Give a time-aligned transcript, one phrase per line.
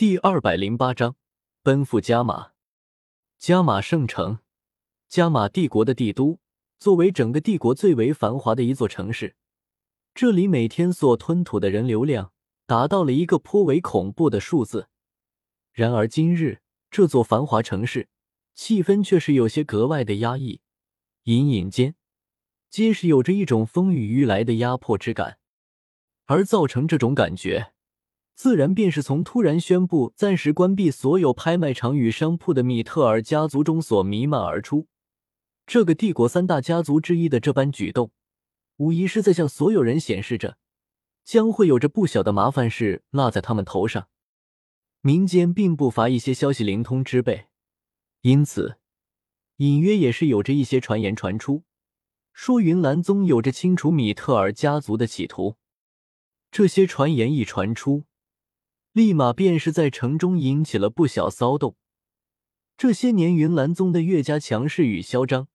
[0.00, 1.14] 第二百零八章，
[1.62, 2.52] 奔赴加玛。
[3.38, 4.38] 加玛圣城，
[5.10, 6.38] 加玛帝国的帝都，
[6.78, 9.36] 作为整个帝国最为繁华的一座城市，
[10.14, 12.32] 这里每天所吞吐的人流量
[12.64, 14.88] 达到了一个颇为恐怖的数字。
[15.74, 18.08] 然而今日这座繁华城市，
[18.54, 20.62] 气氛却是有些格外的压抑，
[21.24, 21.94] 隐隐间，
[22.70, 25.38] 皆是有着一种风雨欲来的压迫之感，
[26.24, 27.74] 而造成这种感觉。
[28.42, 34.86] 自然便是从突然宣布暂时关闭所有拍卖场与商铺的米特尔家族中所弥漫而出。
[35.66, 38.12] 这个帝国三大家族之一的这般举动，
[38.78, 40.56] 无疑是在向所有人显示着，
[41.22, 44.08] 将会有着不小的麻烦事落在他们头上。
[45.02, 47.48] 民间并不乏一些消息灵通之辈，
[48.22, 48.78] 因此
[49.56, 51.64] 隐约也是有着一些传言传出，
[52.32, 55.58] 说云岚宗有着清除米特尔家族的企图。
[56.50, 58.04] 这些传言一传出，
[58.92, 61.76] 立马便是在城中引起了不小骚动。
[62.76, 65.48] 这些年，云岚宗的越加强势与嚣张，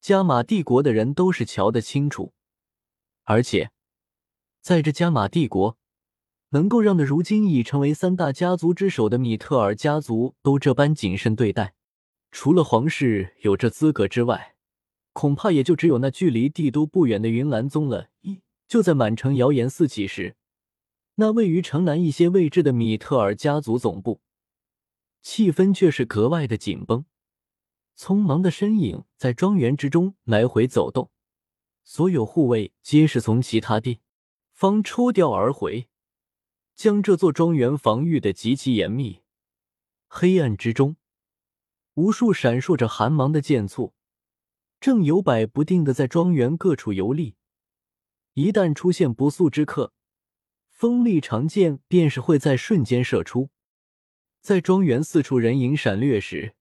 [0.00, 2.34] 加玛帝国的人都是瞧得清楚。
[3.22, 3.70] 而且，
[4.60, 5.78] 在这加玛帝国，
[6.50, 11.74] 能够让的如今已成为三大家族之首的米特尔家族都这般谨慎对待，
[12.30, 14.56] 除了皇室有这资格之外，
[15.12, 18.08] 恐怕也就只有那距离帝都不远的云岚宗了。
[18.20, 20.36] 一就在满城谣言四起时。
[21.22, 24.20] 那位于城南一些位置的米特尔家族总部，
[25.20, 27.04] 气氛却是格外的紧绷。
[27.96, 31.12] 匆忙的身影在庄园之中来回走动，
[31.84, 34.00] 所有护卫皆是从其他地
[34.50, 35.86] 方抽调而回，
[36.74, 39.20] 将这座庄园防御的极其严密。
[40.08, 40.96] 黑暗之中，
[41.94, 43.94] 无数闪烁着寒芒的剑簇，
[44.80, 47.36] 正摇摆不定的在庄园各处游历。
[48.32, 49.92] 一旦出现不速之客，
[50.82, 53.50] 锋利长剑便是会在瞬间射出，
[54.40, 56.56] 在庄园四处人影闪掠时，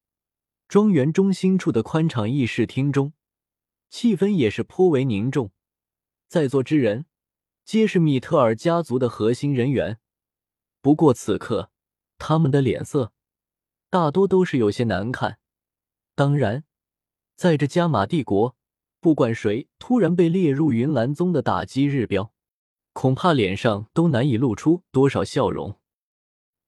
[0.67, 3.13] 庄园中心处的宽敞议事厅中，
[3.89, 5.49] 气氛也是颇为凝重。
[6.27, 7.07] 在座之人
[7.65, 9.97] 皆是米特尔家族的核心人员，
[10.83, 11.71] 不过此刻
[12.19, 13.13] 他们的脸色
[13.89, 15.39] 大多都是有些难看。
[16.13, 16.63] 当然，
[17.35, 18.55] 在这加玛帝国，
[18.99, 22.31] 不管谁突然被列入云岚宗的打击日标。
[22.93, 25.79] 恐怕脸上都难以露出多少笑容。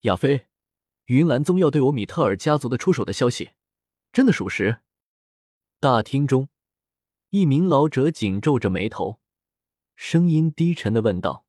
[0.01, 0.47] 亚飞，
[1.05, 3.51] 云岚宗要对我米特尔家族的出手的消息，
[4.11, 4.79] 真的属实？
[5.79, 6.49] 大厅中，
[7.29, 9.19] 一名老者紧皱着眉头，
[9.95, 11.45] 声音低沉的问道。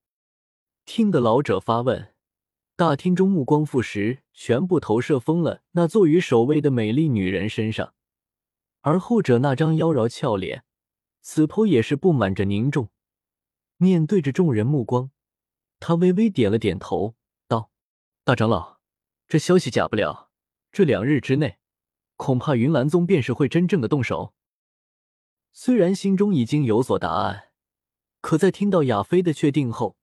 [0.84, 2.12] 听得老者发问，
[2.76, 7.94] 大厅中目光复时，全部投射疯了那坐于首位的美丽女人身上，
[8.80, 10.64] 而后者那张妖娆俏脸，
[11.22, 12.90] 此剖也是布满着凝重。
[13.76, 15.10] 面对着众人目光，
[15.80, 17.16] 他微微点了点头，
[17.48, 17.70] 道
[18.24, 18.78] ：“大长老，
[19.26, 20.30] 这消息假不了。
[20.70, 21.58] 这两日之内，
[22.16, 24.34] 恐怕云岚宗便是会真正的动手。”
[25.52, 27.50] 虽然心中已经有所答案，
[28.20, 29.96] 可在听到亚飞的确定后，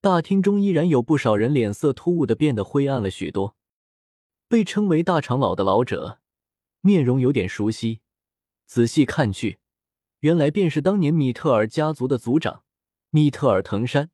[0.00, 3.56] 大厅中依然有不少人脸色突兀的变得灰暗了许多。
[4.48, 6.18] 被称为大长老的老者，
[6.80, 8.00] 面容有点熟悉，
[8.66, 9.60] 仔细看去，
[10.20, 12.61] 原来便是当年米特尔家族的族长。
[13.14, 14.10] 密特尔藤山，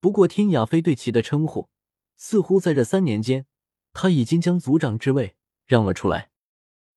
[0.00, 1.68] 不过听亚飞对其的称呼，
[2.16, 3.46] 似乎在这三年间，
[3.92, 5.36] 他已经将族长之位
[5.66, 6.32] 让了出来。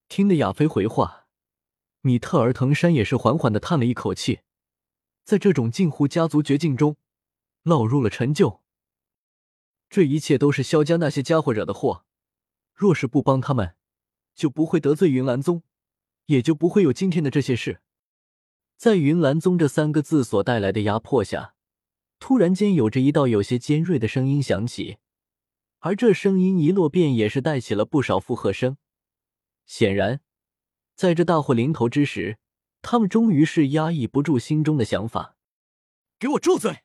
[0.08, 1.28] 听得亚飞回话，
[2.02, 4.40] 米特尔藤山也是缓缓的叹了一口气，
[5.24, 6.97] 在这种近乎家族绝境中，
[7.62, 8.64] 落入了陈旧。
[9.92, 12.03] 这一切都是萧家那些家伙惹的祸，
[12.74, 13.76] 若是不帮他们，
[14.34, 15.62] 就不会得罪云岚宗，
[16.26, 17.84] 也就不会有今天的这些事。
[18.78, 21.56] 在云岚宗这三个字所带来的压迫下，
[22.20, 25.00] 突然间有着一道有些尖锐的声音响起，
[25.80, 28.78] 而这声音一落，便也是带起了不少附和声。
[29.66, 30.22] 显然，
[30.96, 32.38] 在这大祸临头之时，
[32.84, 35.36] 他们终于是压抑不住心中的想法，
[36.20, 36.84] 给我住嘴！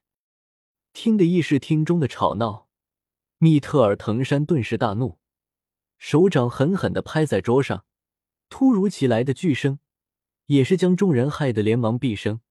[0.95, 2.69] 听得议事厅中的吵闹，
[3.37, 5.19] 密特尔藤山顿时大怒，
[5.99, 7.85] 手掌狠狠的拍在桌上，
[8.49, 9.79] 突如其来的巨声。
[10.53, 12.43] 也是将众人害得连忙闭声，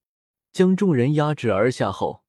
[0.51, 2.23] 将众人压制而下后，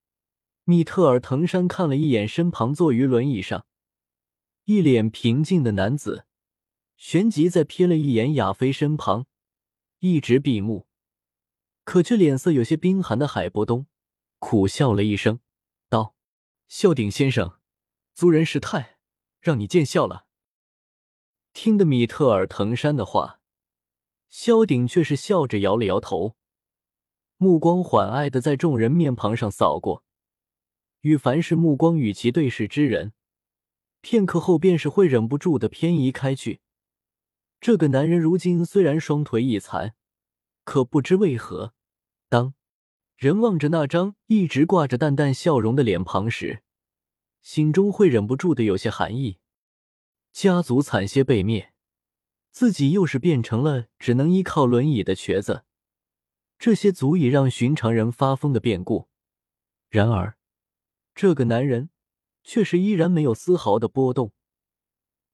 [0.64, 3.64] 米特尔藤山看了一眼身旁坐于轮椅上
[4.64, 6.26] 一脸平静的男子，
[6.96, 9.24] 旋即再瞥了一眼亚飞身旁
[10.00, 10.86] 一直闭目，
[11.84, 13.86] 可却脸色有些冰寒的海波东，
[14.38, 15.40] 苦笑了一声，
[15.88, 16.14] 道
[16.68, 17.58] ：“孝鼎先生，
[18.12, 18.98] 族人失态，
[19.40, 20.26] 让你见笑了。”
[21.54, 23.41] 听得米特尔藤山的话。
[24.32, 26.36] 萧鼎却是笑着摇了摇头，
[27.36, 30.04] 目光缓爱的在众人面庞上扫过，
[31.02, 33.12] 与凡是目光与其对视之人，
[34.00, 36.60] 片刻后便是会忍不住的偏移开去。
[37.60, 39.94] 这个男人如今虽然双腿已残，
[40.64, 41.74] 可不知为何，
[42.30, 42.54] 当
[43.16, 46.62] 人望着那张一直挂着淡淡笑容的脸庞时，
[47.42, 49.38] 心中会忍不住的有些寒意。
[50.32, 51.71] 家族惨些被灭，
[52.52, 55.64] 自己又是变成了只能依靠轮椅的瘸子，
[56.58, 59.08] 这些足以让寻常人发疯的变故。
[59.88, 60.36] 然而，
[61.14, 61.88] 这个男人
[62.44, 64.32] 却是依然没有丝毫的波动，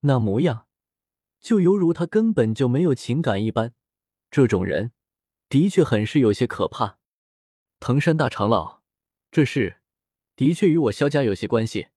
[0.00, 0.67] 那模样。
[1.41, 3.73] 就犹如他根本就没有情感一般，
[4.31, 4.93] 这种人
[5.49, 6.99] 的确很是有些可怕。
[7.79, 8.82] 藤山大长老，
[9.31, 9.81] 这事
[10.35, 11.88] 的确与我萧家有些关系。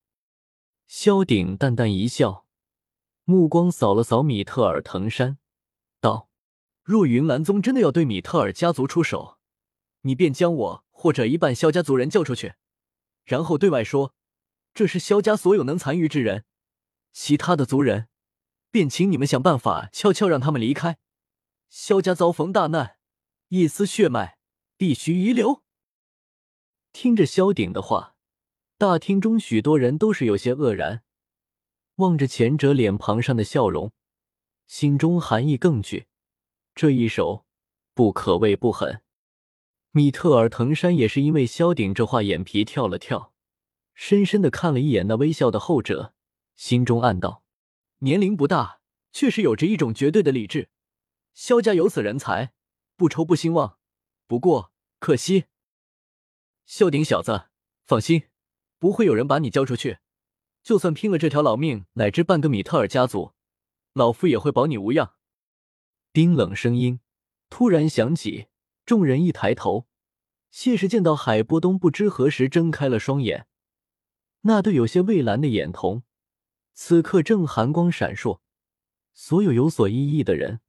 [0.85, 2.45] 萧鼎淡淡一笑，
[3.31, 5.37] 目光扫了扫米特尔藤山，
[6.01, 6.27] 道
[6.83, 9.37] ：“若云岚宗真的要对米特尔家族出手，
[10.01, 12.55] 你便将我或者一半萧家族人叫出去，
[13.23, 14.13] 然后对外说
[14.73, 16.43] 这是萧家所有能残余之人，
[17.13, 18.09] 其他的族人。”
[18.69, 20.97] 便请你们想办法悄悄让他们离开。
[21.69, 22.97] 萧家遭逢大难，
[23.47, 24.37] 一丝血脉
[24.75, 25.63] 必须遗留。
[26.91, 28.15] 听着萧鼎的话，
[28.77, 31.03] 大厅中许多人都是有些愕然，
[32.01, 33.93] 望着前者脸庞上的笑容，
[34.67, 36.07] 心中寒意更剧。
[36.73, 37.45] 这一手
[37.93, 39.01] 不可谓不狠。
[39.91, 43.33] 米特尔藤山也是因为萧鼎这话，眼皮跳了跳，
[43.93, 46.13] 深深的看了一眼那微笑的后者，
[46.55, 47.43] 心中暗道。
[47.99, 48.79] 年龄不大，
[49.11, 50.69] 确实有着一种绝对的理智。
[51.33, 52.53] 萧家有此人才，
[52.95, 53.77] 不愁不兴旺。
[54.25, 55.45] 不过可惜，
[56.65, 57.49] 萧鼎小子，
[57.85, 58.23] 放心，
[58.79, 59.99] 不会有人把你交出去。
[60.63, 63.33] 就算拼了这条老命，乃至半个米特尔家族，
[63.93, 65.15] 老夫也会保你无恙。
[66.11, 66.99] 冰冷声音
[67.49, 68.47] 突然响起，
[68.85, 69.87] 众人一抬头，
[70.49, 73.47] 谢氏见到海波东不知何时睁开了双眼，
[74.41, 76.03] 那对有些蔚蓝的眼瞳。
[76.73, 78.39] 此刻正寒光闪烁，
[79.13, 80.61] 所有有所依依的人，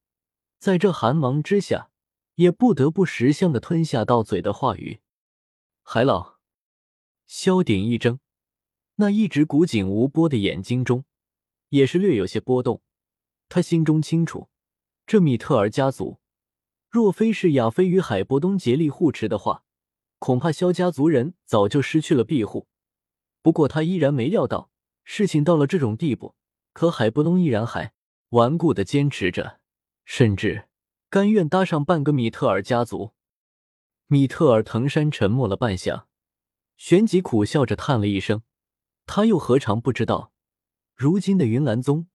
[0.59, 1.91] 在这寒芒之下，
[2.35, 5.01] 也不得不识相的吞下到嘴的话语。
[5.83, 6.39] 海老，
[7.27, 8.19] 萧鼎一怔，
[9.03, 11.05] 那一直古井无波的眼睛中，
[11.71, 12.83] 也是略有些波动。
[13.49, 14.49] 他心中清楚，
[15.09, 16.21] 这米特尔家族，
[16.89, 19.65] 若非是亚飞与海波东竭力护持的话，
[20.21, 22.69] 恐怕萧家族人早就失去了庇护。
[23.43, 24.71] 不过他依然没料到。
[25.03, 26.37] 事情到了这种地步，
[26.73, 27.93] 可海波东依然还
[28.29, 29.59] 顽固的坚持着，
[30.05, 30.69] 甚至
[31.11, 33.11] 甘愿搭上半个米特尔家族。
[34.07, 36.05] 米特尔藤山沉默了半晌，
[36.77, 38.45] 旋即苦笑着叹了一声。
[39.07, 40.33] 他又何尝不知道，
[40.95, 42.07] 如今的云岚宗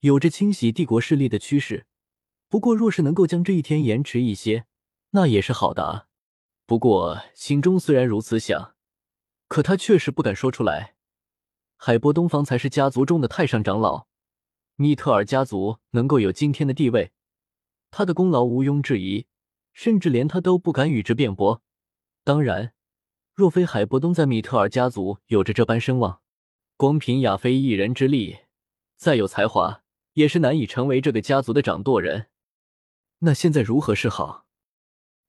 [0.00, 1.86] 有着清洗帝国势力的趋势。
[2.48, 4.66] 不过，若是能够将这一天延迟一些，
[5.10, 6.06] 那也是好的啊。
[6.64, 8.74] 不过，心中虽然如此想，
[9.48, 10.94] 可他确实不敢说出来。
[11.76, 14.06] 海波东方才是家族中的太上长老，
[14.76, 17.12] 米特尔家族能够有今天的地位，
[17.90, 19.26] 他的功劳毋庸置疑，
[19.72, 21.62] 甚至连他都不敢与之辩驳。
[22.24, 22.72] 当然，
[23.34, 26.22] 若非海波东在米特尔家族有着这般声望，
[26.78, 28.40] 光凭亚飞一人之力，
[28.96, 29.82] 再有才华，
[30.12, 32.26] 也是难以成为这个家族的掌舵人。
[33.20, 34.46] 那现在如何是好？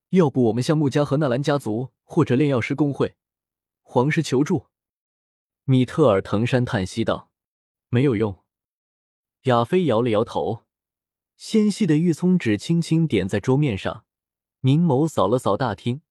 [0.09, 3.15] 要不我们向穆家和纳兰家族或者炼药师工会、
[3.81, 4.67] 皇室求助？
[5.63, 7.31] 米特尔藤山叹息道
[7.87, 8.43] ：“没有用。”
[9.43, 10.65] 亚飞摇了摇头，
[11.37, 14.03] 纤细的玉葱指轻轻点在桌面上，
[14.59, 16.01] 明眸扫了扫大厅，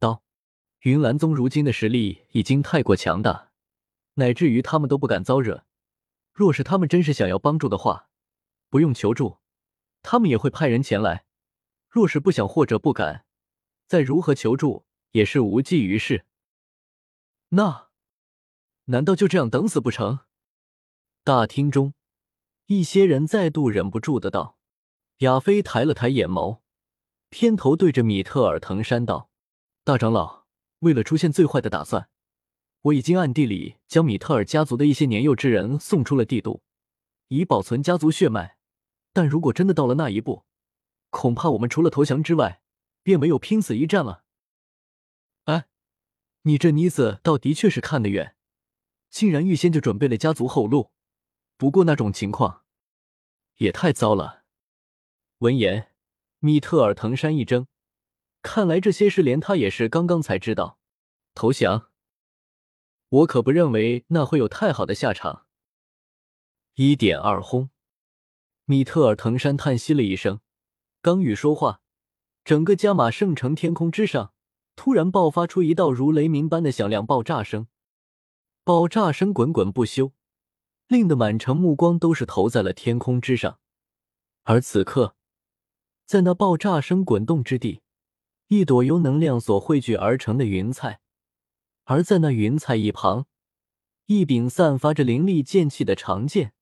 [0.00, 0.24] 道
[0.82, 3.51] ：“云岚宗如今的实力已经太过强大，
[4.14, 5.64] 乃至于他们都不敢招惹。
[6.32, 8.08] 若是他们真是想要帮助的话，
[8.70, 9.38] 不用求助，
[10.02, 11.26] 他们也会派人前来。
[11.88, 13.26] 若是不想或者不敢，
[13.86, 16.24] 再如何求助也是无济于事。
[17.50, 17.88] 那……”
[18.86, 20.20] 难道就这样等死不成？
[21.22, 21.94] 大厅中，
[22.66, 24.58] 一些人再度忍不住的道。
[25.18, 26.62] 亚飞抬了抬眼眸，
[27.28, 29.30] 偏头对着米特尔藤山道
[29.84, 30.46] ：“大长老，
[30.80, 32.08] 为了出现最坏的打算，
[32.82, 36.62] 我已经暗地里将米特尔家族的一些年幼之人送出了帝都，
[37.28, 38.58] 以保存家族血脉。
[39.12, 40.44] 但如果真的到了那一步，
[41.10, 42.62] 恐怕我们除了投降之外，
[43.02, 44.24] 便没有拼死一战了。”
[45.44, 45.66] 哎，
[46.42, 48.36] 你这妮子倒的确是看得远。
[49.10, 50.90] 竟然预先就准备了家族后路，
[51.58, 52.62] 不过那种情况
[53.58, 54.44] 也太糟了。
[55.38, 55.92] 闻言，
[56.38, 57.66] 米特尔藤山一怔，
[58.40, 60.78] 看来这些事连他也是刚刚才知道。
[61.34, 61.91] 投降？
[63.12, 65.44] 我可不认为那会有太好的下场。
[66.76, 67.68] 一点二轰！
[68.64, 70.40] 米特尔藤山叹息了一声，
[71.02, 71.82] 刚欲说话，
[72.42, 74.32] 整个加玛圣城天空之上
[74.74, 77.66] 突然爆发出一道如雷鸣般的响亮爆炸声。
[78.64, 80.12] 爆炸声滚滚不休，
[80.88, 83.58] 令得满城目光都是投在了天空之上。
[84.44, 85.16] 而此刻，
[86.06, 87.82] 在那爆炸声滚动之地，
[88.48, 91.01] 一朵由能量所汇聚而成的云彩，
[91.84, 93.26] 而在那云彩一旁，
[94.06, 96.54] 一柄散发着凌厉剑气的长剑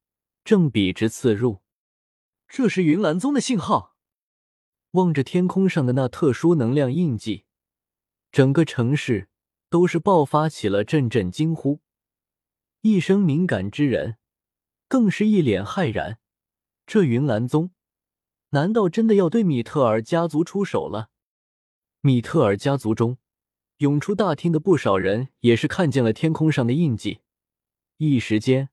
[0.45, 1.61] 正笔直刺入。
[2.49, 3.97] 这是云岚宗的信号。
[4.93, 7.45] 望着天空上的那特殊能量印记，
[8.33, 9.29] 整个城市
[9.69, 11.81] 都是爆发起了阵阵惊呼。
[12.81, 14.17] 一生敏感之人，
[14.89, 16.19] 更是一脸骇然。
[16.87, 17.71] 这云岚宗，
[18.49, 21.11] 难道真的要对米特尔家族出手了？
[22.01, 23.19] 米特尔家族中，
[23.81, 27.21] 涌出大厅的不少人也是看见了天空上的印记，
[27.97, 28.69] 一时间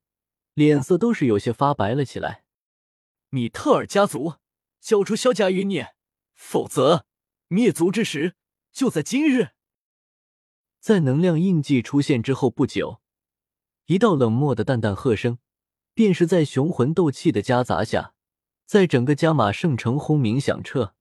[0.53, 2.43] 脸色都是有些发白了起来。
[3.29, 4.35] 米特尔家族，
[4.81, 5.95] 交出萧家余孽，
[6.33, 7.05] 否则
[7.47, 8.35] 灭族之时
[8.73, 9.51] 就在今日。
[10.81, 12.99] 在能量印记出现之后不久，
[13.85, 15.39] 一道冷漠的淡淡喝声。
[15.93, 18.13] 便是在雄魂斗气的夹杂下，
[18.65, 20.96] 在整个加玛圣城轰鸣响彻。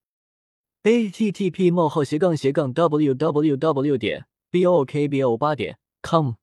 [0.88, 3.98] A t t p: 冒号斜杠斜杠 w w w.
[3.98, 6.34] 点 b o k b o 八点 com